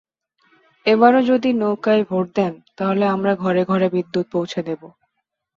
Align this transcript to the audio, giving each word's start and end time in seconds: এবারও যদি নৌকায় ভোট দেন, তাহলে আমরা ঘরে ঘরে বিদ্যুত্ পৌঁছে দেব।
এবারও 0.85 1.21
যদি 1.23 1.49
নৌকায় 1.53 2.03
ভোট 2.09 2.25
দেন, 2.35 2.53
তাহলে 2.77 3.03
আমরা 3.07 3.31
ঘরে 3.43 3.63
ঘরে 3.65 3.87
বিদ্যুত্ 3.95 4.27
পৌঁছে 4.33 4.59
দেব। 4.67 4.81